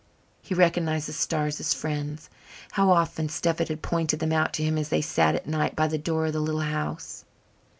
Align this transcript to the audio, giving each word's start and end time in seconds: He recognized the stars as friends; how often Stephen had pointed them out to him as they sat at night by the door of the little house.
He 0.41 0.55
recognized 0.55 1.07
the 1.07 1.13
stars 1.13 1.59
as 1.59 1.75
friends; 1.75 2.27
how 2.71 2.89
often 2.89 3.29
Stephen 3.29 3.67
had 3.67 3.83
pointed 3.83 4.17
them 4.19 4.31
out 4.31 4.51
to 4.53 4.63
him 4.63 4.79
as 4.79 4.89
they 4.89 4.99
sat 5.01 5.35
at 5.35 5.45
night 5.45 5.75
by 5.75 5.85
the 5.85 5.99
door 5.99 6.25
of 6.25 6.33
the 6.33 6.39
little 6.39 6.61
house. 6.61 7.23